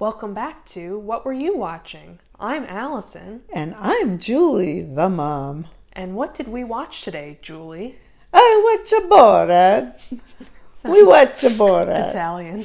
[0.00, 2.20] Welcome back to What Were You Watching?
[2.38, 3.42] I'm Allison.
[3.52, 5.66] And I'm Julie, the mom.
[5.92, 7.98] And what did we watch today, Julie?
[8.32, 9.98] I watch a Borat.
[10.86, 12.08] we watch a Borat.
[12.08, 12.64] Italian.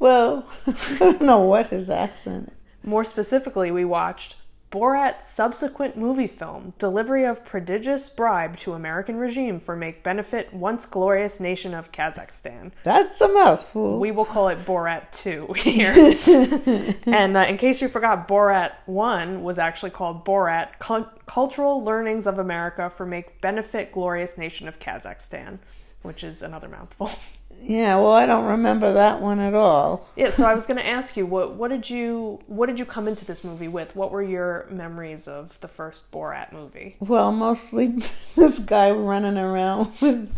[0.00, 2.84] Well, I don't know what his accent is.
[2.84, 4.34] More specifically, we watched
[4.72, 10.86] Borat's subsequent movie film, Delivery of Prodigious Bribe to American Regime for Make Benefit Once
[10.86, 12.72] Glorious Nation of Kazakhstan.
[12.82, 14.00] That's a mouthful.
[14.00, 15.92] We will call it Borat 2 here.
[17.06, 22.26] and uh, in case you forgot, Borat 1 was actually called Borat Cul- Cultural Learnings
[22.26, 25.58] of America for Make Benefit Glorious Nation of Kazakhstan,
[26.00, 27.10] which is another mouthful.
[27.64, 30.08] Yeah, well, I don't remember that one at all.
[30.16, 32.84] Yeah, so I was going to ask you what what did you what did you
[32.84, 33.94] come into this movie with?
[33.94, 36.96] What were your memories of the first Borat movie?
[37.00, 37.88] Well, mostly
[38.36, 40.34] this guy running around with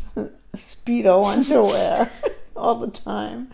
[0.54, 2.10] speedo underwear
[2.56, 3.48] all the time.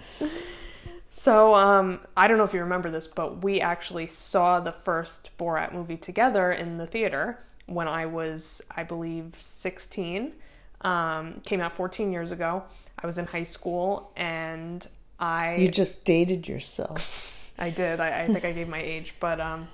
[1.11, 5.30] So um, I don't know if you remember this, but we actually saw the first
[5.39, 10.33] Borat movie together in the theater when I was, I believe, 16.
[10.83, 12.62] Um, came out 14 years ago.
[13.03, 14.87] I was in high school and
[15.19, 15.56] I.
[15.56, 17.33] You just dated yourself.
[17.59, 18.00] I did.
[18.00, 19.69] I, I think I gave my age, but um,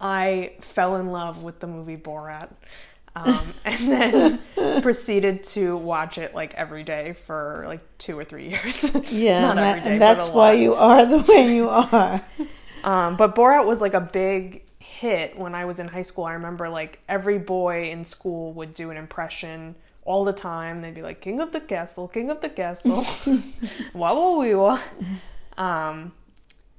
[0.00, 2.48] I fell in love with the movie Borat.
[3.16, 8.48] Um, and then proceeded to watch it like every day for like two or three
[8.50, 8.84] years.
[9.10, 12.22] Yeah, and, that- day, and that's why you are the way you are.
[12.84, 16.24] Um, but Borat was like a big hit when I was in high school.
[16.24, 19.74] I remember like every boy in school would do an impression
[20.06, 20.80] all the time.
[20.80, 23.04] They'd be like, "King of the Castle, King of the Castle,
[23.94, 24.80] wah wah wah."
[25.58, 26.12] Um,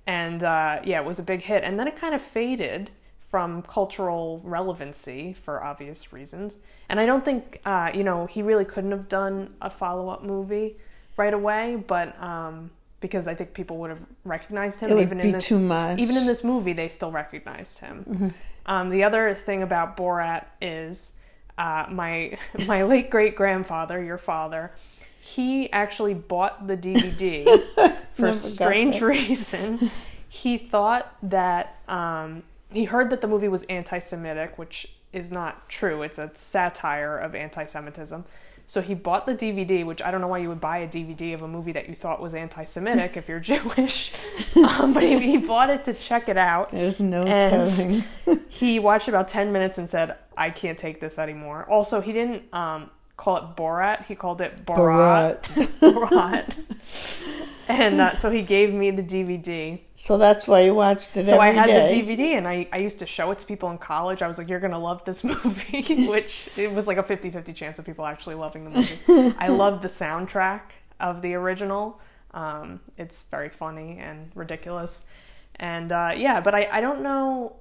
[0.05, 1.63] and uh, yeah, it was a big hit.
[1.63, 2.91] And then it kind of faded
[3.31, 6.57] from cultural relevancy for obvious reasons.
[6.87, 10.23] And I don't think uh, you know he really couldn't have done a follow up
[10.23, 10.77] movie
[11.17, 12.21] right away, but.
[12.21, 15.45] Um, because I think people would have recognized him It would even be in this
[15.45, 15.99] too much.
[15.99, 18.03] even in this movie, they still recognized him.
[18.09, 18.27] Mm-hmm.
[18.65, 21.13] Um, the other thing about Borat is
[21.57, 22.37] uh, my
[22.67, 24.71] my late great grandfather, your father,
[25.19, 29.91] he actually bought the DVD for strange reason.
[30.29, 36.03] He thought that um, he heard that the movie was anti-Semitic, which is not true.
[36.03, 38.25] It's a satire of anti-Semitism.
[38.69, 41.33] So he bought the DVD, which I don't know why you would buy a DVD
[41.33, 44.13] of a movie that you thought was anti-Semitic if you're Jewish.
[44.57, 46.69] Um, but he, he bought it to check it out.
[46.69, 48.03] There's no telling.
[48.49, 51.65] He watched about 10 minutes and said, I can't take this anymore.
[51.69, 55.43] Also, he didn't um, call it Borat, he called it Borat.
[55.79, 56.53] Borat.
[57.67, 59.79] And uh, so he gave me the DVD.
[59.95, 62.01] So that's why you watched it So I had day.
[62.01, 64.21] the DVD and I, I used to show it to people in college.
[64.21, 67.29] I was like, you're going to love this movie, which it was like a 50
[67.31, 69.35] 50 chance of people actually loving the movie.
[69.39, 70.61] I love the soundtrack
[70.99, 71.99] of the original.
[72.33, 75.05] Um, it's very funny and ridiculous.
[75.55, 77.55] And uh, yeah, but I, I don't know.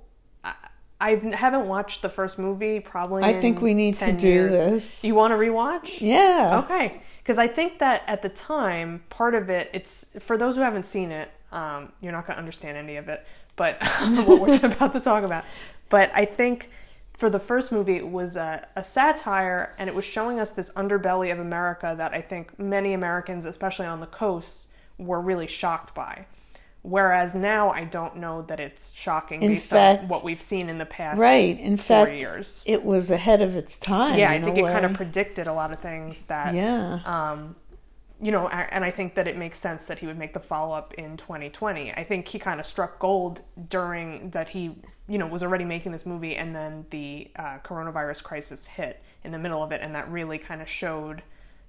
[0.44, 0.54] I,
[1.00, 3.22] I haven't watched the first movie probably.
[3.22, 4.50] I in think we need to do years.
[4.50, 5.04] this.
[5.04, 6.00] You want to rewatch?
[6.00, 6.62] Yeah.
[6.64, 10.60] Okay, because I think that at the time, part of it, it's for those who
[10.60, 13.26] haven't seen it, um, you're not going to understand any of it,
[13.56, 13.82] but
[14.26, 15.44] what we're about to talk about.
[15.88, 16.70] But I think
[17.14, 20.70] for the first movie, it was a, a satire, and it was showing us this
[20.74, 25.96] underbelly of America that I think many Americans, especially on the coasts, were really shocked
[25.96, 26.26] by.
[26.86, 30.78] Whereas now, I don't know that it's shocking In based on what we've seen in
[30.78, 31.58] the past Right.
[31.58, 32.62] In four fact, years.
[32.64, 34.16] it was ahead of its time.
[34.16, 37.00] Yeah, I think it kind of predicted a lot of things that Yeah.
[37.04, 37.56] um,
[38.20, 40.74] you know, and I think that it makes sense that he would make the follow
[40.74, 41.92] up in 2020.
[41.92, 44.76] I think he kind of struck gold during that he,
[45.08, 49.32] you know, was already making this movie, and then the uh, coronavirus crisis hit in
[49.32, 51.22] the middle of it, and that really kind of showed.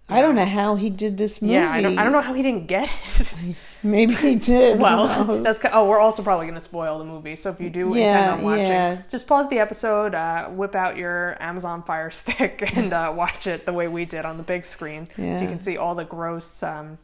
[0.10, 1.56] I don't know how he did this movie.
[1.56, 3.28] Yeah, I don't, I don't know how he didn't get it.
[3.84, 4.80] Maybe he did.
[4.80, 7.36] Well, that's oh, we're also probably going to spoil the movie.
[7.36, 9.02] So if you do Yeah, intend on watching, yeah.
[9.10, 13.66] just pause the episode, uh, whip out your Amazon Fire Stick, and uh, watch it
[13.66, 16.64] the way we did on the big screen, so you can see all the gross
[16.64, 16.98] um,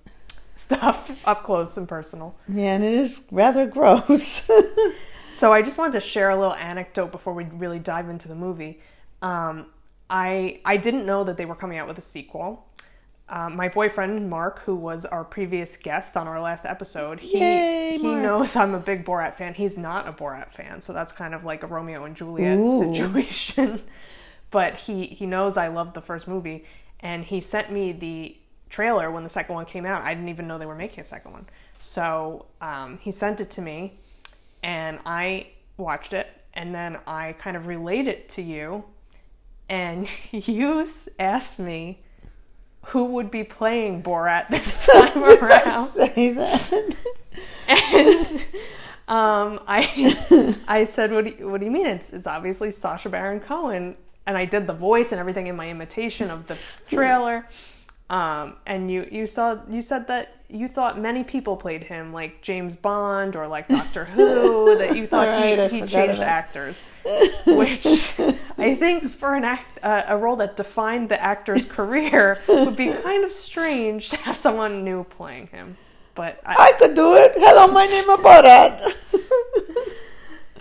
[0.55, 2.35] stuff up close and personal.
[2.47, 4.49] yeah, and it is rather gross.
[5.29, 8.35] So I just wanted to share a little anecdote before we really dive into the
[8.35, 8.79] movie.
[9.23, 9.65] Um,
[10.09, 12.67] I I didn't know that they were coming out with a sequel.
[13.33, 17.97] Um, my boyfriend Mark, who was our previous guest on our last episode, he Yay,
[17.97, 19.55] he knows I'm a big Borat fan.
[19.55, 22.93] He's not a Borat fan, so that's kind of like a Romeo and Juliet Ooh.
[22.93, 23.81] situation.
[24.51, 26.65] but he he knows I loved the first movie,
[26.99, 28.37] and he sent me the
[28.69, 30.03] trailer when the second one came out.
[30.03, 31.47] I didn't even know they were making a second one,
[31.81, 33.97] so um, he sent it to me,
[34.61, 35.47] and I
[35.77, 38.83] watched it, and then I kind of relayed it to you,
[39.69, 40.87] and you
[41.17, 42.03] asked me
[42.93, 45.89] who would be playing Borat this time around.
[45.89, 46.95] Say that.
[47.67, 48.27] and
[49.07, 51.87] um, I I said, "What do you, what do you mean?
[51.87, 53.97] It's it's obviously Sacha Baron Cohen."
[54.27, 56.57] And I did the voice and everything in my imitation of the
[56.95, 57.47] trailer.
[58.11, 62.43] Um, and you you saw you said that you thought many people played him like
[62.43, 64.77] James Bond or like Doctor Who.
[64.77, 66.77] That you thought Right, he, he changed actors,
[67.47, 67.87] which
[68.57, 72.91] I think for an act uh, a role that defined the actor's career would be
[72.91, 75.77] kind of strange to have someone new playing him.
[76.15, 77.33] But I, I could do it.
[77.35, 78.95] Hello, my name is Borat.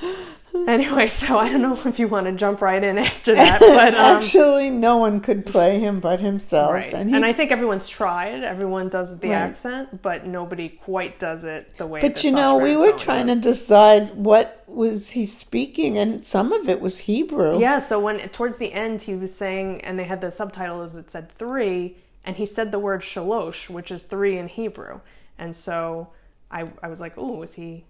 [0.54, 3.94] Anyway, so I don't know if you want to jump right in after that, but
[3.94, 6.72] um, Actually, no one could play him but himself.
[6.72, 6.92] right.
[6.92, 8.42] And, And, I think everyone's tried.
[8.44, 9.34] Everyone does the Right.
[9.36, 12.00] accent, but nobody quite does it the way.
[12.00, 13.36] but you know, we were trying does.
[13.36, 17.58] to decide what was he speaking, and some of it was Hebrew.
[17.58, 17.78] Yeah.
[17.78, 21.10] So when towards the end he was saying, and they had the subtitle as it
[21.10, 25.00] said three, and he said the word shalosh, which is three in Hebrew,
[25.38, 26.08] and so
[26.50, 27.84] I I was like, oh, is he,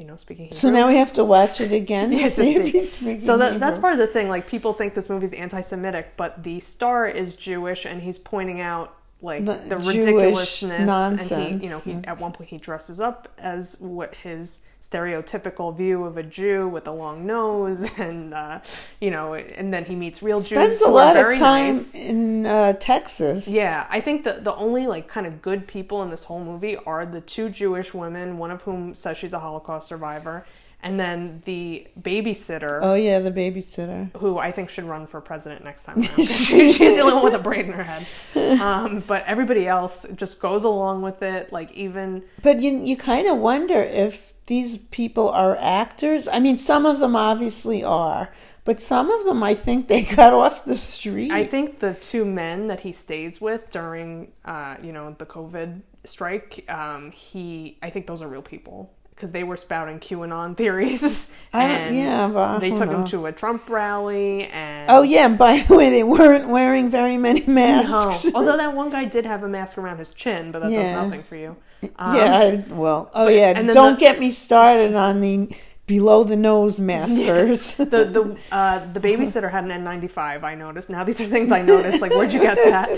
[0.00, 0.58] you know, speaking Hebrew?
[0.58, 3.20] So now we have to watch it again Yeah, see if he's speaking.
[3.20, 4.28] So that, that's part of the thing.
[4.28, 8.96] Like people think this movie's anti-Semitic, but the star is Jewish, and he's pointing out
[9.20, 11.30] like The the, ridiculousness.
[11.30, 15.76] And he, you know, he at one point he dresses up as what his stereotypical
[15.76, 18.60] view of a Jew with a long nose, and uh,
[19.00, 20.46] you know, and then he meets real Jews.
[20.46, 21.94] spends a lot of time nice.
[21.94, 23.48] in uh, Texas.
[23.48, 26.76] Yeah, I think that the only like kind of good people in this whole movie
[26.76, 30.46] are the two Jewish women, one of whom says she's a Holocaust survivor,
[30.82, 34.14] and then the babysitter Oh yeah, the babysitter.
[34.16, 36.00] who I think should run for president next time.
[36.02, 36.24] She-
[36.72, 38.06] She's the only one with a brain in her head.
[38.60, 41.52] Um, but everybody else just goes along with it.
[41.52, 46.26] Like even But you you kind of wonder if these people are actors.
[46.26, 48.30] I mean, some of them obviously are,
[48.64, 51.30] but some of them I think they got off the street.
[51.30, 55.82] I think the two men that he stays with during, uh, you know, the COVID
[56.04, 61.30] strike, um, he I think those are real people because they were spouting QAnon theories.
[61.52, 64.90] I don't- and yeah, but they took him to a Trump rally and.
[64.90, 67.52] oh yeah, and by the way, they weren't wearing very many No.
[67.54, 68.32] masks.
[68.34, 70.94] Although that one guy did have a mask around his chin, but that Yeah.
[70.94, 71.56] does nothing for you.
[71.98, 73.52] Um, yeah, I, well, oh yeah.
[73.54, 75.48] Don't the- get me started on the
[75.90, 77.74] below the nose maskers.
[77.74, 80.44] the the uh, the babysitter had an N95.
[80.44, 80.88] I noticed.
[80.88, 82.00] Now these are things I noticed.
[82.00, 82.88] Like, where'd you get that?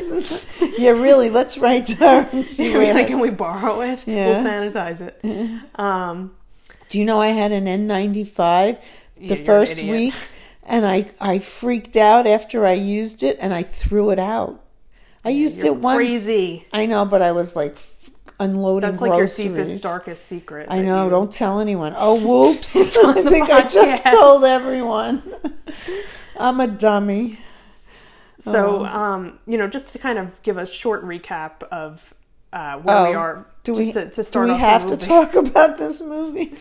[0.79, 1.31] yeah, really.
[1.31, 2.93] Let's write to her and see where.
[2.93, 4.01] like, can we borrow it?
[4.05, 4.27] Yeah.
[4.27, 5.81] We'll sanitize it.
[5.81, 6.37] Um,
[6.91, 8.79] Do you know I had an N95
[9.17, 10.15] the first week,
[10.63, 14.63] and I I freaked out after I used it, and I threw it out.
[15.25, 15.97] I used you're it once.
[15.97, 16.67] crazy.
[16.75, 17.75] I know, but I was like
[18.43, 20.67] unloading that's like your deepest, darkest secret.
[20.71, 21.05] I know.
[21.05, 21.95] you- Don't tell anyone.
[21.97, 22.97] Oh, whoops!
[23.05, 25.23] I think I just told everyone.
[26.39, 27.39] I'm a dummy.
[28.39, 28.85] So, Oh.
[28.87, 32.03] um, you know, just to kind of give a short recap of
[32.53, 33.47] uh, where we Oh, are.
[33.65, 36.55] Do we to, to do we have to talk about this movie?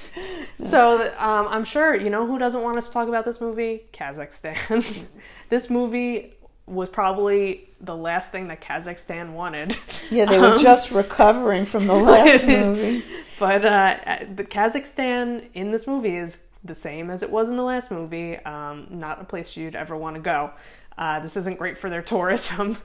[0.59, 3.85] So um, I'm sure you know who doesn't want us to talk about this movie?
[3.91, 5.05] Kazakhstan.
[5.49, 6.33] this movie
[6.71, 9.75] was probably the last thing that Kazakhstan wanted.
[10.09, 13.03] Yeah, they were Um, just recovering from the last movie.
[13.39, 13.97] But uh,
[14.35, 18.37] the Kazakhstan in this movie is the same as it was in the last movie.
[18.37, 20.51] Um, not a place you'd ever want to go.
[20.97, 22.77] Uh, this isn't great for their tourism.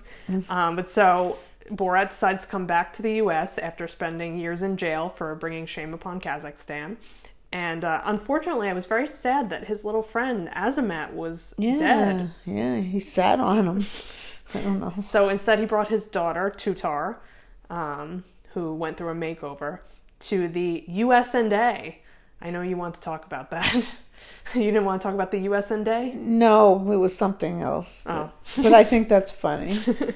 [0.49, 1.37] Um, but so
[1.71, 3.59] Borat decides to come back to the U.S.
[3.59, 6.97] after spending years in jail for bringing shame upon Kazakhstan.
[7.53, 12.31] And uh, unfortunately, I was very sad that his little friend Azamat was Yeah, dead.
[12.45, 13.87] yeah, he sat on him.
[14.55, 14.95] I don't know.
[15.05, 17.17] So instead, he brought his daughter, Tutar,
[17.71, 18.25] um,
[18.55, 19.81] who went through a makeover,
[20.21, 21.95] to the USNA.
[22.41, 23.75] I know you want to talk about that.
[24.55, 26.15] you didn't want to talk about the USNA?
[26.15, 28.07] No, it was something else.
[28.09, 28.31] Oh.
[28.57, 29.81] but I think that's funny.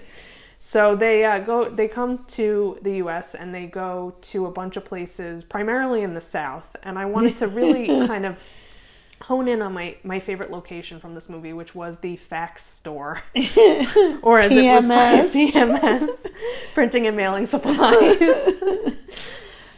[0.62, 3.34] So they uh, go, they come to the U.S.
[3.34, 6.76] and they go to a bunch of places, primarily in the South.
[6.82, 8.36] And I wanted to really kind of
[9.22, 13.22] hone in on my, my favorite location from this movie, which was the fax store,
[14.22, 15.50] or as it was PMS.
[15.50, 16.26] PMS,
[16.74, 18.20] printing and mailing supplies.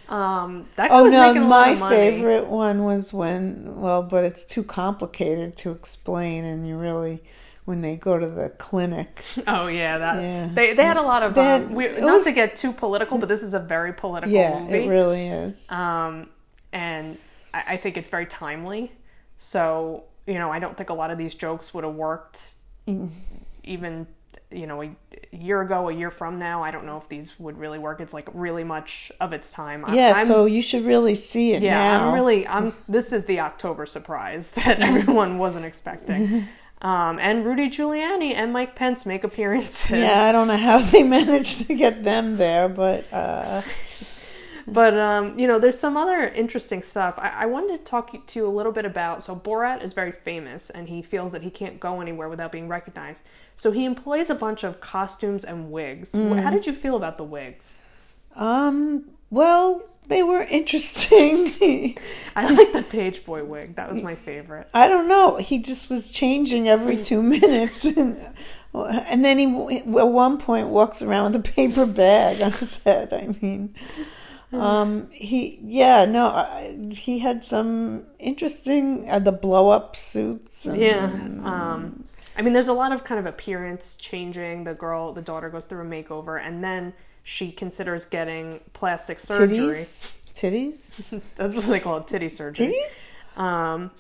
[0.09, 5.57] um, that Oh was no, my favorite one was when well, but it's too complicated
[5.59, 7.23] to explain and you really
[7.65, 9.23] when they go to the clinic.
[9.47, 10.49] Oh yeah, that Yeah.
[10.53, 11.35] they they had a lot of.
[11.37, 14.33] Had- um, we, not was- to get too political, but this is a very political
[14.33, 14.85] Yeah, movie.
[14.85, 15.71] it really is.
[15.71, 16.29] um,
[16.73, 17.19] and
[17.55, 18.93] I, I think it's very timely.
[19.39, 22.41] So you know, I don't think a lot of these jokes would have worked,
[22.89, 23.09] Mm.
[23.65, 24.07] even
[24.51, 24.95] you know, a,
[25.33, 26.63] a year ago, a year from now.
[26.63, 28.01] I don't know if these would really work.
[28.01, 29.85] It's like really much of its time.
[29.85, 32.09] I- yeah, I'm, so you should really see it yeah, now.
[32.09, 32.47] I'm really.
[32.47, 32.71] I'm.
[32.89, 36.47] This is the October surprise that everyone wasn't expecting.
[36.83, 39.91] Um, and Rudy Giuliani and Mike Pence make appearances.
[39.91, 43.63] Yeah, I don't know how they managed to get them there, but uh,
[44.67, 47.15] But um, you know, there's some other interesting stuff.
[47.19, 49.23] I, I wanted to talk to you a little bit about.
[49.25, 52.69] So Borat is very famous, and he feels that he can't go anywhere without being
[52.69, 53.23] recognized.
[53.57, 56.13] So he employs a bunch of costumes and wigs.
[56.13, 57.79] Wh- How did you feel about the wigs?
[58.37, 61.53] um, well, they were interesting.
[62.37, 63.77] I like the Page Boy wig.
[63.77, 64.69] That was my favorite.
[64.75, 65.37] I don't know.
[65.37, 68.19] He just was changing every two minutes, and,
[68.75, 73.13] and then he at one point walks around with a paper bag on his head.
[73.13, 73.75] I mean,
[74.53, 80.67] um, he yeah no, I- he had some interesting uh, the blow up suits.
[80.67, 81.05] And, Yeah.
[81.05, 82.05] Um,
[82.37, 84.65] I mean, there's a lot of kind of appearance changing.
[84.65, 89.89] The girl, the daughter, goes through a makeover, and then she considers getting plastic surgery.
[89.89, 92.75] titties, titties, That's what they call it, titty surgery.
[92.75, 93.11] titties.
[93.37, 93.91] Um,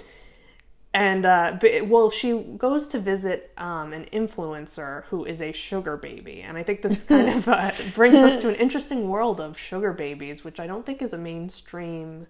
[0.94, 5.96] and uh, but, well, she goes to visit um, an influencer who is a sugar
[5.96, 9.58] baby, and I think this kind of uh, brings us to an interesting world of
[9.58, 12.26] sugar babies, which I don't think is a mainstream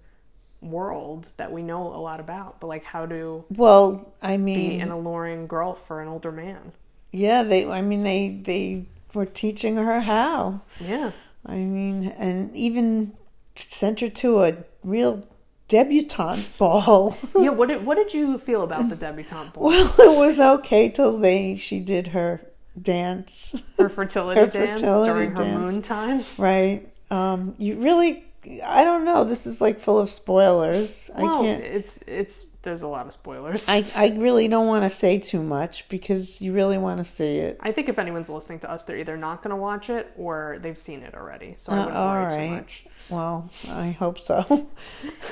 [0.60, 2.60] world that we know a lot about.
[2.60, 6.72] But like, how to Well, I mean, be an alluring girl for an older man?
[7.12, 7.66] yeah, they.
[7.68, 10.62] I mean, they they were teaching her how.
[10.80, 11.12] Yeah,
[11.46, 13.12] I mean, and even
[13.54, 15.26] sent her to a real
[15.68, 17.16] debutante ball.
[17.36, 17.50] yeah.
[17.50, 19.64] What did what did you feel about the debutante ball?
[19.64, 22.40] well, it was okay till they she did her
[22.80, 25.72] dance, Her fertility Her dance fertility during her dance.
[25.72, 26.24] moon time.
[26.38, 26.88] right?
[27.10, 28.24] Um, you really,
[28.64, 29.24] I don't know.
[29.24, 31.10] This is like full of spoilers.
[31.14, 31.62] I can't.
[31.62, 33.68] it's it's there's a lot of spoilers.
[33.68, 37.38] I, I really don't want to say too much because you really want to see
[37.38, 37.58] it.
[37.60, 40.58] I think if anyone's listening to us, they're either not going to watch it or
[40.60, 41.54] they've seen it already.
[41.58, 42.48] So I Uh, wouldn't all worry right.
[42.48, 42.84] too much.
[43.10, 44.68] Well, I hope so.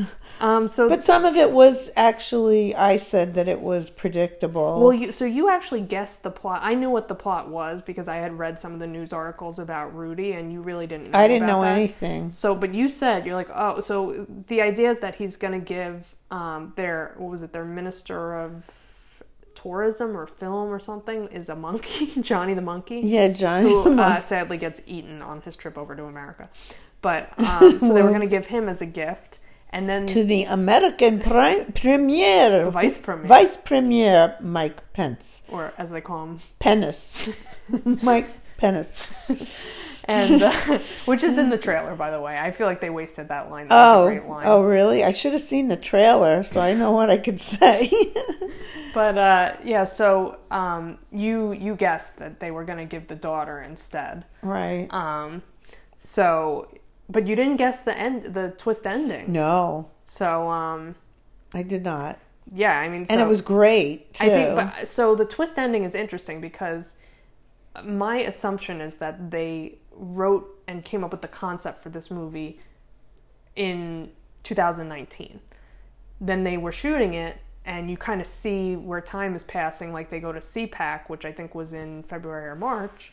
[0.40, 4.80] Um, so but some of it was actually, I said that it was predictable.
[4.80, 6.62] well, you so you actually guessed the plot.
[6.64, 9.58] I knew what the plot was because I had read some of the news articles
[9.58, 11.10] about Rudy, and you really didn't.
[11.10, 11.76] Know I didn't know that.
[11.76, 12.32] anything.
[12.32, 15.62] So, but you said you're like, oh, so the idea is that he's going to
[15.62, 18.64] give um, their what was it, their minister of
[19.54, 23.00] tourism or film or something is a monkey, Johnny the monkey.
[23.00, 26.48] Yeah, Johnny the who uh, sadly gets eaten on his trip over to America.
[27.02, 29.40] But um, so they were going to give him as a gift,
[29.70, 35.42] and then to the American prime, premier, the vice premier, Vice Premier Mike Pence.
[35.48, 37.30] or as they call him, Pennis.
[38.02, 39.18] Mike Pennis.
[40.04, 42.38] and uh, which is in the trailer, by the way.
[42.38, 43.68] I feel like they wasted that line.
[43.68, 44.46] That Oh, great line.
[44.46, 45.04] oh, really?
[45.04, 47.90] I should have seen the trailer so I know what I could say.
[48.92, 53.14] But uh, yeah, so um, you you guessed that they were going to give the
[53.14, 54.24] daughter instead.
[54.42, 54.88] right.
[54.92, 55.42] Um,
[56.00, 56.66] so,
[57.10, 59.32] but you didn't guess the end, the twist ending.
[59.32, 60.94] No, So um,
[61.52, 62.18] I did not.
[62.54, 64.26] yeah, I mean, so, And it was great, too.
[64.26, 66.94] I think, but so the twist ending is interesting because
[67.84, 72.60] my assumption is that they wrote and came up with the concept for this movie
[73.56, 74.10] in
[74.44, 75.40] 2019.
[76.20, 79.92] Then they were shooting it, and you kind of see where time is passing.
[79.92, 83.12] Like they go to CPAC, which I think was in February or March,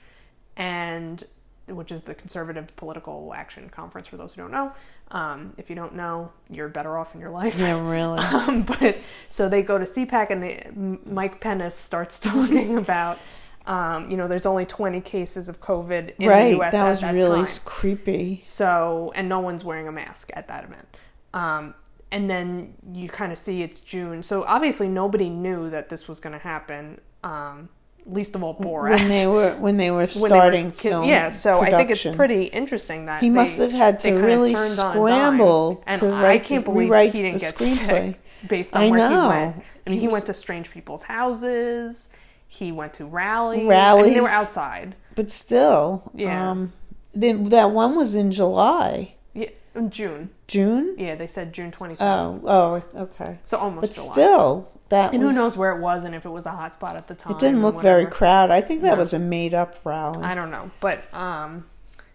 [0.56, 1.24] and
[1.68, 4.08] which is the Conservative Political Action Conference.
[4.08, 4.72] For those who don't know,
[5.12, 7.58] um, if you don't know, you're better off in your life.
[7.58, 8.20] yeah, really.
[8.38, 8.98] Um, but
[9.30, 10.70] so they go to CPAC and they,
[11.06, 13.20] Mike Pennis starts talking about,
[13.66, 16.56] um, you know, there's only 20 cases of COVID in the right.
[16.56, 16.72] U.S.
[16.72, 17.60] That at was that really time.
[17.66, 18.40] creepy.
[18.42, 20.88] So, and no one's wearing a mask at that event.
[21.34, 21.74] Um,
[22.12, 24.24] and then you kind of see it's June.
[24.24, 27.02] So obviously nobody knew that this was going to happen.
[27.24, 27.70] Um,
[28.10, 28.90] least of all Borat.
[28.92, 31.90] When they were when they were When they were starting film yeah, so I think
[31.92, 36.24] it's pretty interesting that He they- must have had to really scramble And to I
[36.24, 37.88] write can't the- believe he didn't get screenplay.
[38.14, 39.22] sick based on I where know.
[39.22, 39.56] he went.
[39.86, 42.10] I mean, he He went to strange people's houses.
[42.48, 43.58] He went to rallies.
[43.60, 44.14] I mean, Rallies.
[44.14, 44.96] they were outside.
[45.16, 46.52] But still, Yeah.
[46.52, 46.74] um,
[47.14, 50.30] then that one was in July, Yeah, in June.
[50.48, 50.96] June.
[50.98, 52.42] Yeah, they said June 27th.
[52.46, 53.40] Oh, oh, okay.
[53.46, 54.12] so almost But July.
[54.12, 56.74] still, that and was, who knows where it was and if it was a hot
[56.74, 57.34] spot at the time.
[57.34, 58.54] It didn't look very crowded.
[58.54, 59.00] I think that No.
[59.00, 60.24] was a made-up rally.
[60.24, 61.66] I don't know, but um,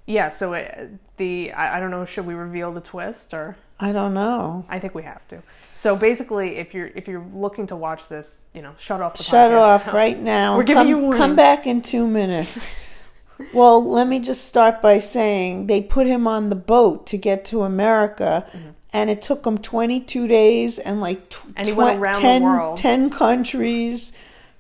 [0.07, 0.29] yeah.
[0.31, 2.05] So it, the I, I don't know.
[2.05, 3.57] Should we reveal the twist or?
[3.81, 4.65] I don't know.
[4.69, 5.43] I think we have to.
[5.75, 9.23] So basically, if you're if you're looking to watch this, you know, shut off the
[9.25, 10.57] Shut it podcast off right now.
[10.57, 11.19] We're giving come, you warning.
[11.19, 12.77] come back in two minutes.
[13.53, 17.45] well, let me just start by saying they put him on the boat to get
[17.47, 18.69] to America, Mm-hmm.
[18.93, 22.43] And it took him 22 days and like tw- And he went around the 10,
[22.43, 22.77] world.
[22.77, 24.13] 10 countries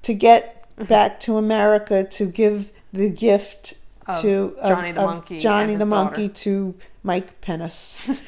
[0.03, 0.85] to get mm-hmm.
[0.85, 3.75] back to America to give the gift
[4.07, 8.01] Of to of- Johnny the of Monkey Johnny the his Monkey to Mike Pennis.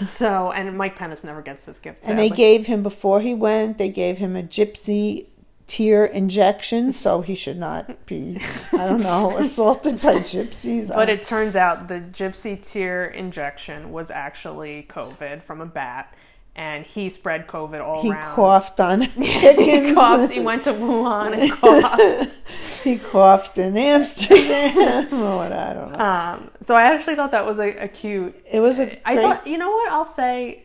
[0.00, 2.00] So and Mike Pennis never gets this gift.
[2.04, 3.76] And they gave him before he went.
[3.76, 5.26] They gave him a gypsy
[5.66, 8.40] tear injection, so he should not be,
[8.72, 10.88] I don't know, assaulted by gypsies.
[10.88, 16.14] But it turns out the gypsy tear injection was actually COVID from a bat,
[16.54, 18.22] and he spread COVID all he around.
[18.22, 19.94] He coughed on he, chickens.
[19.94, 21.52] coughed, he went to Wuhan and
[22.28, 22.40] coughed.
[22.84, 25.10] he coughed in Amsterdam.
[25.10, 25.98] what, I don't know.
[25.98, 28.34] Um, so I actually thought that was a, a cute.
[28.50, 30.64] It was a I great, thought, you know what I'll say,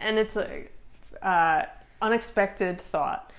[0.00, 0.64] and it's a
[1.22, 1.66] uh,
[2.02, 3.32] unexpected thought.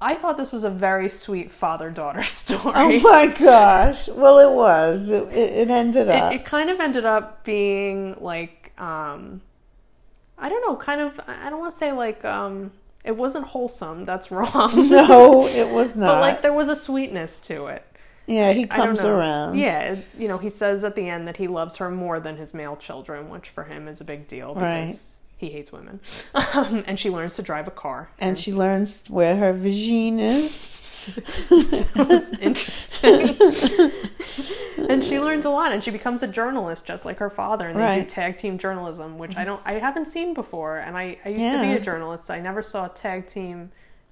[0.00, 2.60] I thought this was a very sweet father-daughter story.
[2.74, 4.08] Oh my gosh!
[4.08, 5.10] Well, it was.
[5.10, 6.32] It, it, it ended up.
[6.32, 9.40] it, it kind of ended up being like um
[10.38, 12.70] i don't know kind of i don't want to say like um
[13.04, 16.06] it wasn't wholesome that's wrong no, it was not.
[16.06, 17.82] but like there was a sweetness to it
[18.28, 19.58] yeah, he comes around.
[19.58, 22.54] yeah you know he says at the end that he loves her more than his
[22.54, 24.98] male children which for him is a big deal because Right.
[25.38, 26.00] He hates women
[26.34, 30.80] um, and she learns to drive a car And she learns where her vagine is.
[32.40, 33.36] interesting.
[34.88, 37.68] and she learns a lot, and she becomes a journalist just like her father.
[37.68, 40.78] And they do tag team journalism, which I don't, I haven't seen before.
[40.78, 42.30] And I, I used to be a journalist.
[42.30, 43.70] I never saw tag team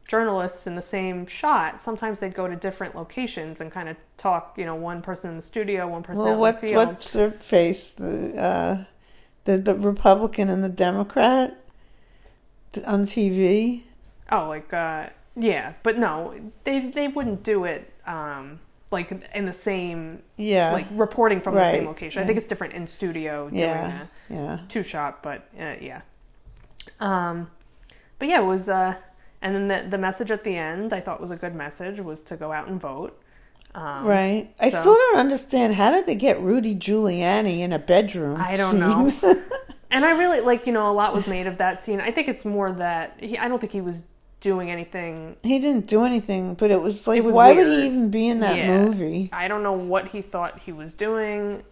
[0.09, 1.81] journalists in the same shot.
[1.81, 4.55] Sometimes they'd go to different locations and kind of talk.
[4.57, 6.87] You know, one person in the studio, one person Well, what field.
[6.87, 7.93] what's her face?
[7.93, 8.85] The uh,
[9.47, 11.57] the the Republican and the Democrat
[12.85, 13.83] on TV.
[14.31, 16.35] Oh, like uh, yeah, but no,
[16.65, 17.93] they they wouldn't do it.
[18.07, 18.61] Um,
[18.93, 22.23] like in the same, Yeah, like reporting from the same location.
[22.23, 24.09] I think it's different in studio doing yeah, that.
[24.31, 24.59] yeah.
[24.69, 26.03] two shot, but uh, yeah.
[27.01, 27.51] Um,
[28.19, 28.69] but yeah, it was.
[28.69, 28.95] Uh,
[29.43, 32.23] and then the the message at the end, I thought was a good message, was
[32.25, 33.21] to go out and vote.
[33.77, 34.53] Um, Right.
[34.59, 38.41] I so- still don't understand how did they get Rudy Giuliani in a bedroom?
[38.41, 38.81] I don't scene?
[38.81, 39.43] know.
[39.89, 42.01] And I really like, you know, a lot was made of that scene.
[42.01, 44.03] I think it's more that he, I don't think he was
[44.41, 45.37] doing anything.
[45.45, 48.29] he didn't do anything, but it was like, It was why would he even be
[48.29, 48.67] in that Yeah.
[48.79, 49.31] movie?
[49.33, 51.63] I don't know what he thought he was doing.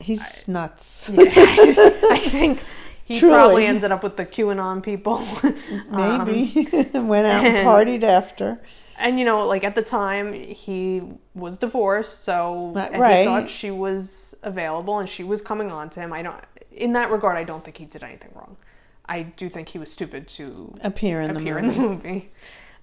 [0.00, 1.10] He's nuts.
[1.12, 2.60] Yeah, I think
[3.04, 3.34] he Truly.
[3.34, 5.26] probably ended up with the QAnon people.
[5.90, 8.60] Um, Maybe went out and partied after.
[8.98, 11.02] And you know, like at the time, he
[11.34, 13.18] was divorced, so Right- and right.
[13.20, 16.12] he thought she was available and she was coming on to him.
[16.12, 16.36] I don't.
[16.72, 18.56] In that regard, I don't think he did anything wrong.
[19.08, 21.78] I do think he was stupid to Appear in appear the in movie.
[21.80, 22.30] the movie.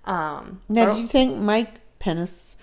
[0.05, 2.57] Um, Now, do you think Mike Pence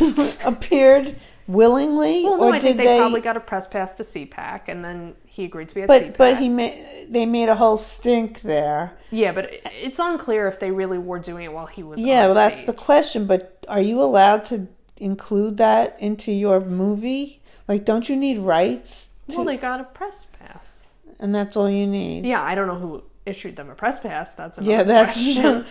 [0.44, 2.98] appeared willingly, well, no, or did think they, they?
[2.98, 6.02] probably got a press pass to CPAC, and then he agreed to be at but
[6.02, 6.16] CPAC.
[6.16, 8.92] but he made they made a whole stink there.
[9.10, 11.98] yeah, but it's unclear if they really were doing it while he was.
[11.98, 13.26] Yeah, well, that's the question.
[13.26, 17.42] But are you allowed to include that into your movie?
[17.66, 19.10] Like, don't you need rights?
[19.30, 20.84] To, Well, they got a press pass.
[21.18, 22.24] and that's all you need.
[22.24, 24.34] Yeah, I don't know who issued them a press pass.
[24.34, 25.16] That's Yeah, that's.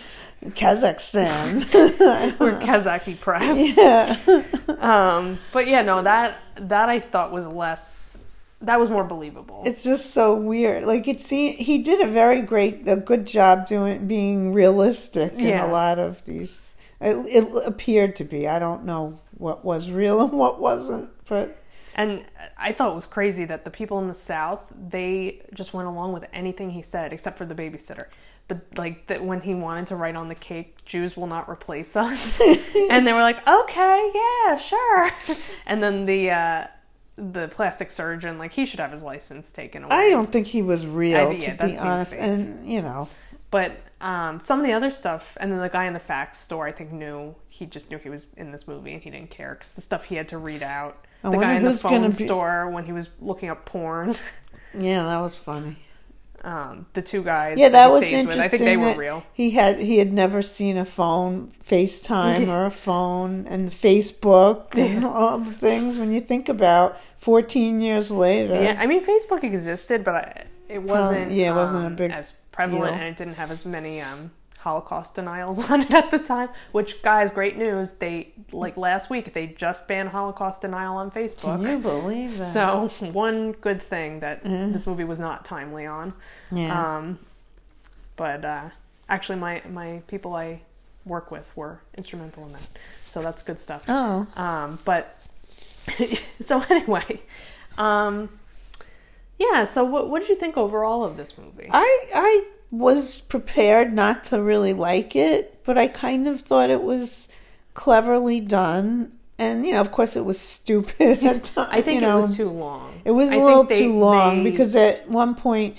[0.44, 1.62] Kazakhstan.
[2.40, 3.76] or Kazaki press.
[3.76, 4.18] yeah.
[4.78, 8.02] Um, but yeah, no, that that I thought was less.
[8.64, 9.62] That was more believable.
[9.66, 10.84] It's just so weird.
[10.84, 15.58] Like it seemed he did a very great, a good job doing being realistic in
[15.58, 16.74] a lot of these.
[17.00, 18.48] It, it appeared to be.
[18.48, 21.58] I don't know what was real and what wasn't, but
[21.94, 22.24] and
[22.56, 26.12] I thought it was crazy that the people in the South they just went along
[26.12, 28.06] with anything he said, except for the babysitter.
[28.48, 31.96] But like that when he wanted to write on the cake, Jews will not replace
[31.96, 32.40] us,
[32.90, 35.10] and they were like, okay, yeah, sure.
[35.66, 36.66] And then the uh,
[37.16, 39.94] the plastic surgeon, like he should have his license taken away.
[39.94, 42.12] I don't think he was real I- yeah, to be honest.
[42.12, 42.20] fake.
[42.22, 43.08] And you know,
[43.50, 46.66] But um, some of the other stuff, and then the guy in the fax store,
[46.66, 49.54] I think knew he just knew he was in this movie, and he didn't care
[49.58, 51.06] because the stuff he had to read out.
[51.22, 54.16] I the guy in the phone be- store when he was looking up porn.
[54.78, 55.76] yeah, that was funny.
[56.44, 57.58] Um, the two guys.
[57.58, 58.26] Yeah, that was interesting.
[58.26, 59.24] With, I think they were real.
[59.32, 65.06] He had he had never seen a phone, FaceTime or a phone, and Facebook and
[65.06, 65.98] all the things.
[65.98, 70.82] When you think about fourteen years later, Yeah, I mean Facebook existed, but I, it
[70.82, 71.32] wasn't.
[71.32, 72.94] yeah, it wasn't a um, big as prevalent, deal.
[72.94, 74.30] and it didn't have as many um,
[74.64, 76.48] Holocaust denials on it at the time.
[76.72, 77.90] Which, guys, great news!
[77.98, 81.60] They like last week they just banned Holocaust denial on Facebook.
[81.62, 82.52] can you believe that?
[82.52, 86.14] So one good thing that this movie was not timely on.
[86.50, 87.18] yeah, Um,
[88.16, 88.70] but uh,
[89.08, 90.60] actually, my my people I
[91.04, 92.68] work with were instrumental in that,
[93.06, 93.84] so that's good stuff.
[93.88, 95.18] oh, Um, but
[96.40, 97.20] so anyway,
[97.76, 98.30] um,
[99.38, 99.64] yeah.
[99.64, 101.68] So what what did you think overall of this movie?
[101.70, 102.44] I I
[102.78, 107.28] was prepared not to really like it, but I kind of thought it was
[107.74, 109.12] cleverly done.
[109.38, 111.68] And you know, of course, it was stupid at times.
[111.72, 113.00] I think you know, it was too long.
[113.04, 115.76] It was I a little they- too long they- because at one point,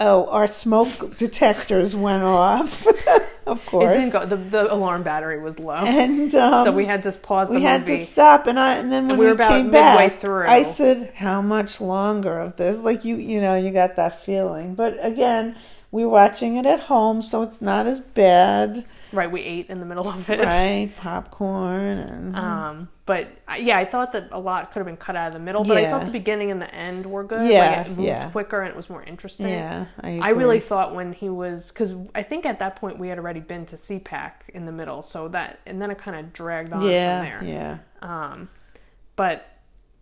[0.00, 2.84] oh, our smoke detectors went off.
[3.46, 4.10] of It course.
[4.10, 4.26] didn't go.
[4.26, 7.62] The, the alarm battery was low, and um, so we had to pause the we
[7.62, 10.46] had to stop, and I and then when we we, were about came back, through.
[10.46, 14.74] I said, "How much longer of this?" Like you, you know, you got that feeling.
[14.74, 15.54] But again,
[15.96, 19.86] we're watching it at home, so it's not as bad, Right, we ate in the
[19.86, 20.40] middle of it.
[20.40, 20.92] right?
[20.96, 23.28] Popcorn and Um, but
[23.58, 25.76] yeah, I thought that a lot could have been cut out of the middle, but
[25.78, 27.48] I thought the beginning and the end were good.
[27.48, 28.30] Yeah, like it moved yeah.
[28.30, 29.48] quicker and it was more interesting.
[29.48, 33.08] yeah, I, I really thought when he was because I think at that point we
[33.08, 36.32] had already been to CPAC in the middle, so that and then it kind of
[36.32, 37.46] dragged on yeah, from there.
[37.46, 37.78] yeah.
[38.02, 38.50] Um,
[39.16, 39.46] but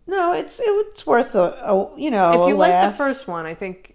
[0.07, 2.91] No, it's it's worth a, a you know if a you like laugh.
[2.91, 3.94] the first one, I think,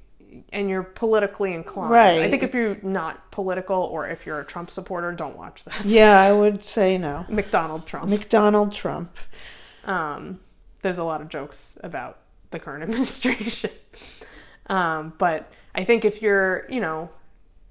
[0.52, 4.44] and you're politically inclined, Right, I think if you're not political or if you're a
[4.44, 5.84] Trump supporter, don't watch this.
[5.84, 7.24] yeah, I would say no.
[7.28, 8.08] McDonald Trump.
[8.08, 9.16] McDonald Trump.
[9.84, 10.40] Um,
[10.82, 12.18] there's a lot of jokes about
[12.50, 13.70] the current administration.
[14.66, 17.10] um, but I think if you're, you know,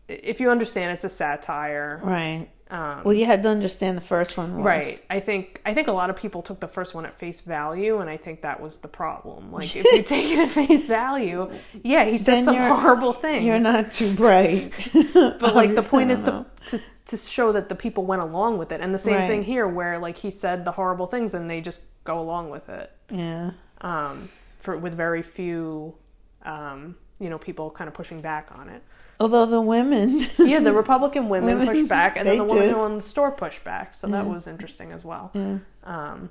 [0.08, 2.50] if you understand it's a satire, Right.
[2.72, 5.02] Um, Well, you had to understand the first one was right?
[5.10, 7.98] I think I think a lot of people took the first one at face value,
[8.00, 9.52] and I think that was the problem.
[9.58, 11.52] Like if you take it at face value,
[11.84, 13.44] yeah, he says Then some horrible things.
[13.46, 14.72] You're not too bright.
[15.14, 18.72] but like the point is to, to to show that the people went along with
[18.72, 19.28] it, and the same Right.
[19.28, 22.70] thing here, where like he said the horrible things, and they just go along with
[22.70, 22.92] it.
[23.10, 23.52] Yeah.
[23.82, 24.30] um,
[24.62, 25.96] for with very few,
[26.44, 28.84] um, you know, people kind of pushing back on it.
[29.20, 30.26] Although the women.
[30.38, 32.74] Yeah, the Republican women Women, pushed back, and then the woman did.
[32.74, 33.94] who owned the store pushed back.
[33.94, 35.32] So that was interesting as well.
[35.34, 35.58] Yeah.
[35.84, 36.30] Um,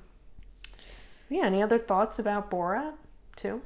[1.29, 1.44] yeah.
[1.44, 2.94] Any other thoughts about Borat
[3.37, 3.61] too?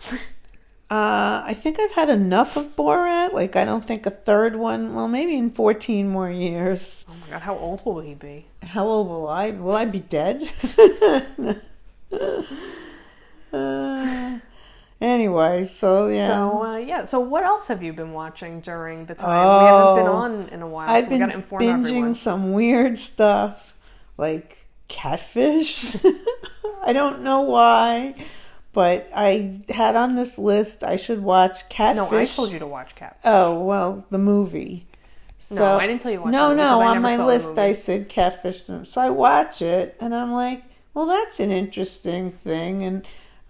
[0.91, 3.33] Uh, I think I've had enough of Borat.
[3.33, 4.95] Like, I don't think a third one.
[4.95, 7.07] Well, maybe in fourteen more years.
[7.09, 8.47] oh my God, how old will he be?
[8.63, 9.51] How old will I?
[9.51, 10.51] Will I be dead?
[15.03, 16.29] anyway, so yeah.
[16.29, 17.05] So uh, yeah.
[17.05, 19.29] So what else have you been watching during the time
[19.65, 20.89] we haven't been Oh, on in a while?
[20.89, 22.15] I've so been binging everyone.
[22.15, 23.77] some weird stuff,
[24.17, 25.95] like catfish.
[26.85, 28.15] I don't know why,
[28.73, 32.11] but I had on this list I should watch catfish.
[32.11, 33.19] No, I told you to watch Cap.
[33.25, 34.87] Oh well, the movie.
[35.39, 37.59] So, No, I didn't tell you to watch No, the movie no, on my list.
[37.59, 38.63] I said catfish.
[38.65, 40.63] So I watch it, and I'm like,
[40.95, 43.05] well, that's an interesting thing, and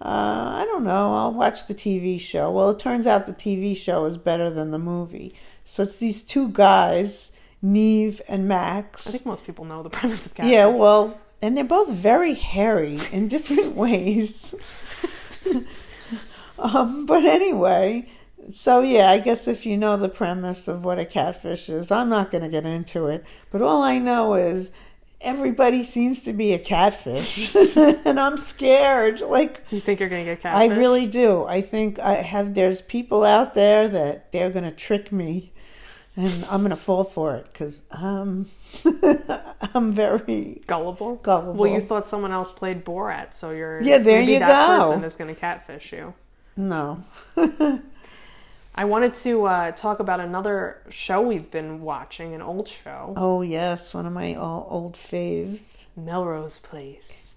[0.05, 1.15] uh, I don't know.
[1.15, 2.51] I'll watch the TV show.
[2.51, 5.33] Well, it turns out the TV show is better than the movie.
[5.65, 7.31] So it's these two guys,
[7.63, 9.07] Nev and Max.
[9.07, 10.47] I think most people know the premise of Cap.
[10.49, 14.57] Yeah, well, and they're both very hairy in different ways.
[16.59, 18.09] um, but anyway,
[18.51, 22.09] so yeah, I guess if you know the premise of what a catfish is, I'm
[22.09, 23.25] not going to get into it.
[23.53, 24.73] But all I know is
[25.23, 27.55] everybody seems to be a catfish,
[28.07, 29.21] and I'm scared.
[29.21, 30.71] Like, You think you're gonna get catfish?
[30.71, 31.45] I really do.
[31.45, 32.55] I think I have.
[32.55, 35.53] There's people out there that they're going to trick me,
[36.17, 38.47] and I'm going to fall for it because um,
[39.75, 41.17] I'm very gullible.
[41.17, 41.55] gullible.
[41.55, 44.91] Well, you thought someone else played Borat, so you're Yeah, there maybe you that go.
[44.91, 46.15] person is going to catfish you.
[46.57, 47.03] no.
[48.75, 53.43] I wanted to uh, talk about another show we've been watching, an old show, oh
[53.43, 55.89] yes, one of my old faves.
[55.95, 57.35] Melrose Place.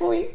[0.00, 0.30] We,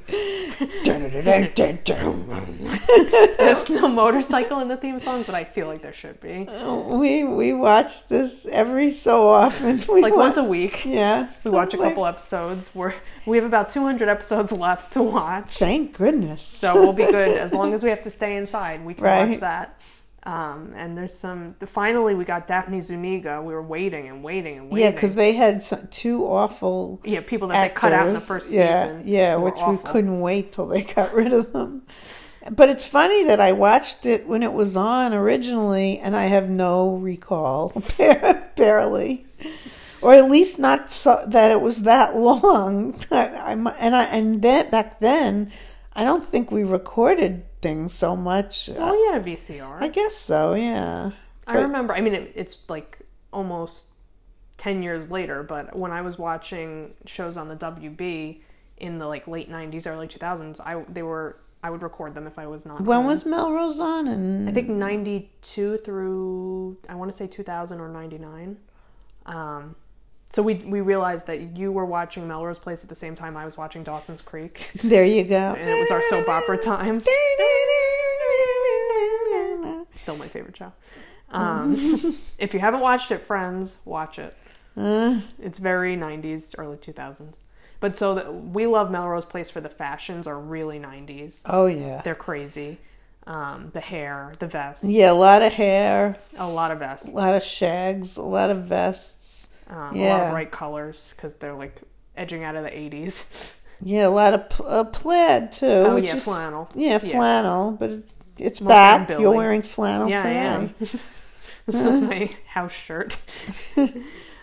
[3.37, 6.47] There's no motorcycle in the theme song, but I feel like there should be.
[6.89, 9.79] we we watch this every so often.
[9.89, 11.29] We Like wa- once a week, yeah.
[11.43, 12.69] we watch a Like, couple episodes.
[12.73, 12.93] We're
[13.25, 16.41] we have about 200 episodes left to watch, Thank goodness.
[16.41, 18.83] so we'll be good as long as we have to stay inside.
[18.85, 19.79] We can watch that.
[20.23, 21.55] Um, and there's some.
[21.65, 23.41] Finally, we got Daphne Zuniga.
[23.41, 24.85] We were waiting and waiting and waiting.
[24.85, 27.75] yeah, because they had some, two awful yeah, people that actors.
[27.75, 29.07] they cut out in the first yeah, season.
[29.07, 31.83] Yeah, which we couldn't wait till they got rid of them.
[32.51, 36.49] But it's funny that I watched it when it was on originally, and I have
[36.49, 37.71] no recall,
[38.55, 39.25] barely,
[40.01, 42.99] or at least not so that it was that long.
[43.11, 45.51] I, I'm- and I and then back then,
[45.93, 48.69] I don't think we recorded things so much.
[48.69, 49.81] Well, you had a VCR.
[49.81, 50.53] I guess so.
[50.53, 51.11] Yeah.
[51.47, 51.93] I but- remember.
[51.93, 52.99] I mean, it, it's like
[53.33, 53.87] almost
[54.57, 58.41] ten years later, but when I was watching shows on the WB
[58.77, 62.37] in the like late '90s, early 2000s, I they were I would record them if
[62.39, 62.81] I was not.
[62.81, 63.07] When home.
[63.07, 64.07] was Melrose on?
[64.07, 68.57] And I think '92 through I want to say 2000 or '99.
[69.25, 69.75] Um,
[70.29, 73.45] so we we realized that you were watching Melrose Place at the same time I
[73.45, 75.53] was watching Dawson's Creek, there you go.
[75.57, 77.01] and it was our soap opera time.
[79.95, 80.71] Still my favorite show.
[81.31, 81.75] Um,
[82.39, 84.35] if you haven't watched it, friends, watch it.
[84.77, 87.35] Uh, It's very 90s, early 2000s.
[87.81, 91.41] But so the, we love Melrose Place for the fashions are really 90s.
[91.45, 92.01] Oh yeah.
[92.01, 92.77] They're crazy.
[93.27, 97.11] Um, the hair, the vests, Yeah, a lot of hair, a lot of vests, a
[97.11, 99.38] lot of shags, a lot of vests.
[99.69, 100.25] Um, a lot yeah.
[100.25, 101.81] of bright colors because they're like
[102.17, 103.25] edging out of the 80s.
[103.81, 105.65] Yeah, a lot of pl- uh, plaid too.
[105.65, 106.67] Oh which yeah, is- flannel.
[106.75, 109.07] Yeah, flannel, but it's, it's back.
[109.09, 110.35] You're wearing flannel Yeah, I today.
[110.37, 110.75] am.
[111.65, 113.15] this is my house shirt.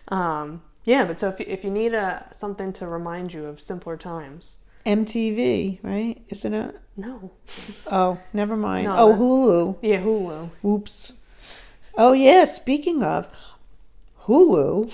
[0.09, 3.61] um, yeah, but so if you, if you need a something to remind you of
[3.61, 6.23] simpler times, MTV, right?
[6.29, 6.79] Isn't it?
[6.97, 7.31] no,
[7.91, 8.87] Oh, never mind.
[8.87, 9.79] No, oh, that- Hulu.
[9.83, 10.51] yeah, Hulu.
[10.65, 11.13] Oops.
[11.99, 12.45] Oh yeah.
[12.47, 13.29] Speaking of
[14.27, 14.91] Hulu,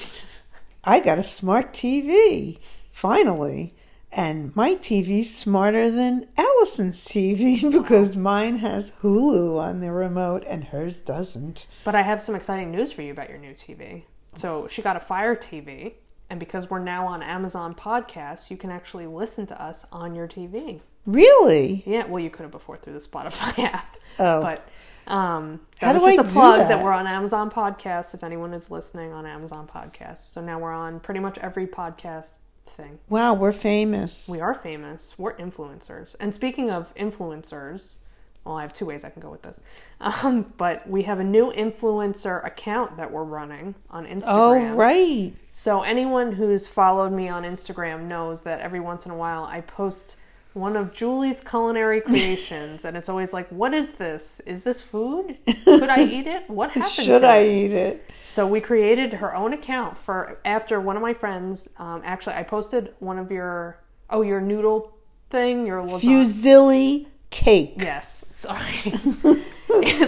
[0.84, 2.58] I got a smart TV
[2.90, 3.72] finally,
[4.12, 10.64] and my TV's smarter than Allison's TV because mine has Hulu on the remote and
[10.64, 11.66] hers doesn't.
[11.84, 14.04] But I have some exciting news for you about your new TV.
[14.34, 15.94] So she got a Fire TV,
[16.28, 20.28] and because we're now on Amazon Podcasts, you can actually listen to us on your
[20.28, 20.80] TV.
[21.06, 21.82] Really?
[21.86, 24.68] Yeah, well, you could have before through the Spotify app, Oh, but
[25.06, 26.68] um, How that do was I just a do plug that?
[26.68, 26.82] that?
[26.84, 28.14] we're on Amazon Podcasts.
[28.14, 32.36] If anyone is listening on Amazon Podcasts, so now we're on pretty much every podcast
[32.66, 32.98] thing.
[33.08, 34.28] wow, we're famous.
[34.28, 35.18] We are famous.
[35.18, 36.14] We're influencers.
[36.20, 37.98] And speaking of influencers,
[38.44, 39.60] well, I have two ways I can go with this.
[40.00, 44.24] Um, but we have a new influencer account that we're running on Instagram.
[44.26, 45.32] oh, right.
[45.52, 49.60] So anyone who's followed me on Instagram knows that every once in a while I
[49.60, 50.16] post
[50.54, 54.40] one of Julie's culinary creations, and it's always like, "What is this?
[54.46, 55.36] Is this food?
[55.64, 56.48] Could I eat it?
[56.48, 58.10] What happened?" Should I it?" eat it?
[58.22, 61.68] So we created her own account for after one of my friends.
[61.78, 63.78] Um, actually, I posted one of your
[64.10, 64.92] oh your noodle
[65.30, 66.00] thing, your lasagna.
[66.00, 67.74] Fusilli cake.
[67.78, 68.74] Yes, sorry.
[68.84, 69.24] it,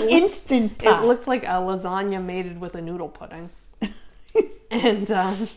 [0.00, 1.04] looked, Instant it pot.
[1.06, 3.50] looked like a lasagna mated with a noodle pudding,
[4.70, 5.48] and um,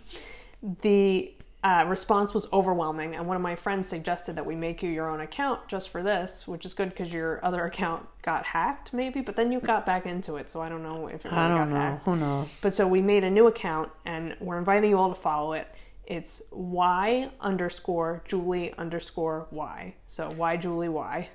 [0.82, 3.16] the uh, response was overwhelming.
[3.16, 6.04] And one of my friends suggested that we make you your own account just for
[6.04, 9.22] this, which is good because your other account got hacked, maybe.
[9.22, 11.48] But then you got back into it, so I don't know if it really I
[11.48, 11.76] don't got know.
[11.76, 12.06] hacked.
[12.06, 12.60] Who knows?
[12.62, 15.68] But so we made a new account and we're inviting you all to follow it.
[16.06, 19.96] It's Y underscore Julie underscore Y.
[20.06, 21.28] So Y Julie Y.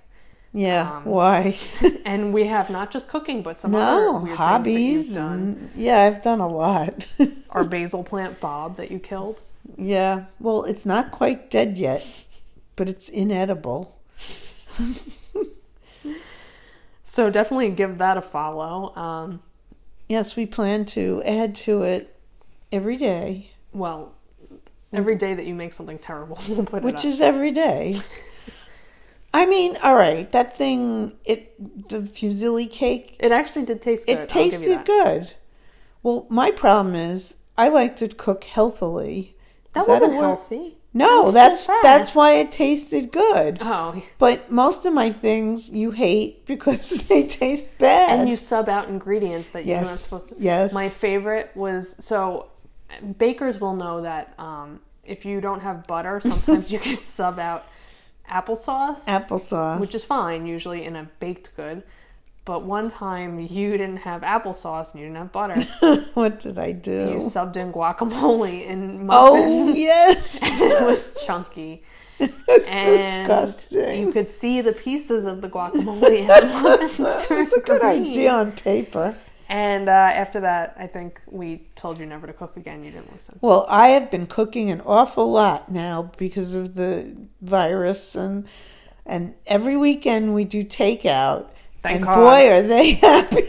[0.55, 0.97] yeah.
[0.99, 1.59] um, Why?
[2.07, 5.15] And we have not just cooking, but some other no weird hobbies.
[5.15, 5.39] that you've done.
[5.41, 7.13] and- yeah, I've done a lot.
[7.51, 9.41] Our basil plant Bob that you killed.
[9.77, 10.25] Yeah.
[10.41, 12.05] Well, it's not quite dead yet,
[12.77, 13.99] but it's inedible.
[17.05, 18.97] So definitely give that a follow.
[18.97, 19.43] Um,
[20.13, 22.15] Yes, we plan to add to it
[22.71, 24.13] every day, well,
[24.93, 28.03] every day that you make something terrible, we'll put it which is every day.
[29.35, 34.19] I mean, all right, that thing, it the fusilli cake, it actually did taste good.
[34.19, 35.35] it I'll give you tasted good.
[36.03, 39.32] Well, my problem is I like to cook healthily.
[39.75, 40.79] That wasn't healthy.
[40.95, 43.59] No, That that's that's why it tasted good.
[43.63, 48.21] Oh, But most of my things you hate because they taste bad.
[48.21, 50.35] and you sub out ingredients that you're not supposed to.
[50.39, 50.75] yes.
[50.75, 52.49] My favorite was so
[53.17, 57.65] bakers will know that um, if you don't have butter, sometimes you can sub out
[58.31, 59.81] applesauce, applesauce.
[59.81, 61.83] which is fine usually in a baked good.
[62.45, 65.61] But one time you didn't have applesauce and you didn't have butter.
[66.15, 66.91] what did I do?
[66.93, 69.79] You subbed in guacamole in Oh muffins.
[69.79, 71.85] yes, it was chunky.
[72.19, 74.01] it's And disgusting.
[74.07, 78.09] you could see the pieces of the guacamole in the muffins It's a good green.
[78.11, 79.15] idea on paper.
[79.49, 82.83] And uh, after that, I think we told you never to cook again.
[82.85, 83.39] You didn't listen.
[83.41, 88.47] Well, I have been cooking an awful lot now because of the virus and
[89.05, 91.49] and every weekend we do takeout.
[91.83, 92.17] Thank and God.
[92.17, 93.43] boy, are they happy!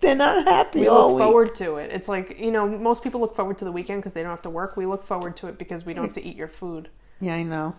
[0.00, 1.24] They're not happy We all look week.
[1.24, 1.90] forward to it.
[1.92, 4.42] It's like, you know, most people look forward to the weekend because they don't have
[4.42, 4.76] to work.
[4.76, 6.88] We look forward to it because we don't have to eat your food.
[7.20, 7.74] Yeah, I know.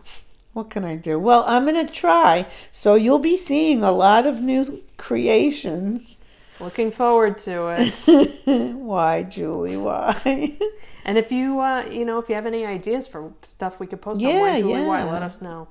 [0.54, 1.18] What can I do?
[1.18, 2.46] Well, I'm going to try.
[2.72, 6.18] So you'll be seeing a lot of new creations.
[6.60, 7.70] Looking forward to
[8.08, 8.76] it.
[8.76, 9.78] why, Julie?
[9.78, 10.58] Why?
[11.06, 14.02] and if you, uh, you know, if you have any ideas for stuff we could
[14.02, 15.70] post Yeah, on Why Julie Why, let us know.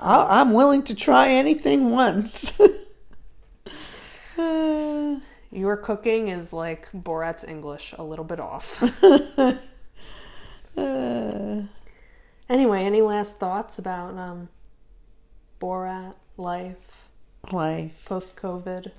[0.00, 2.54] I'll, I'm willing to try anything once.
[4.38, 5.16] Uh,
[5.50, 8.82] Your cooking is like Borat's English, a little bit off.
[9.38, 9.54] uh,
[12.50, 14.48] anyway, any last thoughts about um,
[15.60, 17.04] Borat life
[17.52, 18.02] life.
[18.04, 18.90] post COVID,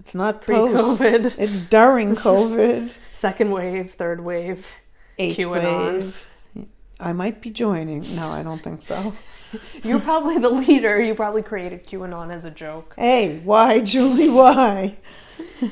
[0.00, 0.40] It's not.
[0.42, 1.34] Pre-COVID.
[1.38, 2.92] It's during COVID.
[3.14, 4.66] second wave, third wave?
[5.18, 6.00] Eighth QAnon.
[6.00, 6.26] wave.
[7.02, 8.14] I might be joining.
[8.14, 9.12] No, I don't think so.
[9.82, 11.00] You're probably the leader.
[11.00, 12.94] You probably created QAnon as a joke.
[12.96, 14.30] Hey, why, Julie?
[14.30, 14.96] Why?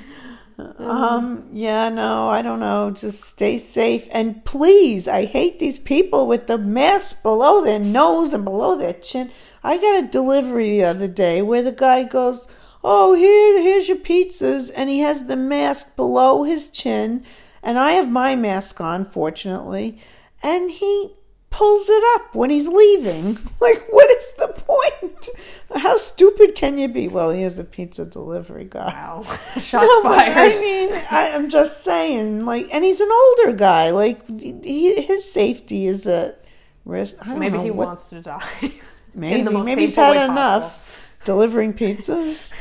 [0.78, 2.90] Um, yeah, no, I don't know.
[2.90, 4.06] Just stay safe.
[4.12, 8.92] And please, I hate these people with the mask below their nose and below their
[8.92, 9.30] chin.
[9.64, 12.46] I got a delivery the other day where the guy goes,
[12.84, 14.70] Oh, here, here's your pizzas.
[14.76, 17.24] And he has the mask below his chin.
[17.62, 19.98] And I have my mask on, fortunately.
[20.42, 21.14] And he
[21.50, 23.38] pulls it up when he's leaving.
[23.60, 25.28] Like, what is the point?
[25.74, 27.08] How stupid can you be?
[27.08, 28.86] Well, he is a pizza delivery guy.
[28.86, 29.22] Wow.
[29.60, 30.32] Shots No, fired.
[30.34, 33.90] I mean, I, I'm just saying, like, and he's an older guy.
[33.90, 36.42] Like, he, his safety is at
[36.86, 37.16] risk.
[37.20, 38.48] I don't Maybe he what, wants to die.
[39.14, 42.54] Maybe, maybe he's had enough delivering pizzas.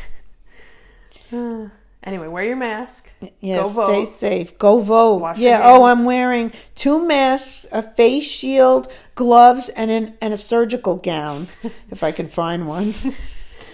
[2.04, 3.10] Uh, anyway, wear your mask.
[3.40, 4.58] Yes, stay safe.
[4.58, 5.16] Go vote.
[5.16, 5.62] Wash yeah.
[5.64, 5.84] Oh.
[5.84, 11.48] I'm wearing two masks, a face shield, gloves, and an, and a surgical gown,
[11.90, 12.94] if I can find one,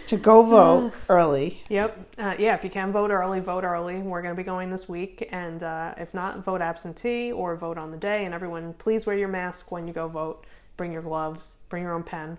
[0.07, 1.63] to go vote early.
[1.69, 2.15] Yep.
[2.17, 3.97] Uh, yeah, if you can vote early, vote early.
[3.97, 5.27] We're going to be going this week.
[5.31, 8.25] And uh, if not, vote absentee or vote on the day.
[8.25, 10.45] And everyone, please wear your mask when you go vote.
[10.77, 12.37] Bring your gloves, bring your own pen.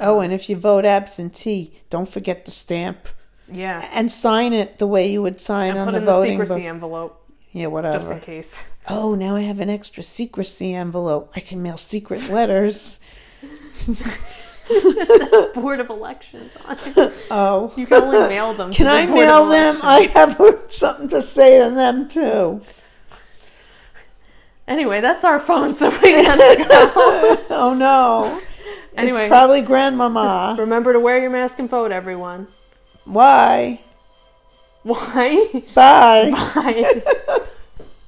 [0.00, 3.08] Oh, and if you vote absentee, don't forget the stamp
[3.50, 3.88] Yeah.
[3.92, 6.32] and sign it the way you would sign And on put the in the voting
[6.38, 6.62] secrecy book.
[6.68, 7.96] envelope Yeah, whatever.
[7.98, 8.58] just in case.
[8.88, 11.30] Oh, now I have an extra secrecy envelope.
[11.36, 13.00] I can mail secret letters.
[15.54, 17.12] Board of Elections on it.
[17.30, 17.72] Oh.
[17.76, 18.70] You can only mail them.
[18.70, 19.78] to Can the I Board of mail them?
[19.82, 20.38] I have
[20.72, 22.60] something to say to them too.
[24.66, 27.44] Anyway, that's our phone, so we gotta go.
[27.50, 28.40] Oh no.
[28.96, 29.20] Anyway.
[29.20, 30.56] It's probably grandmama.
[30.58, 32.46] Remember to wear your mask and vote, everyone.
[33.08, 33.80] Why?
[34.82, 35.64] Why?
[35.74, 36.30] Bye.
[36.54, 37.42] Bye.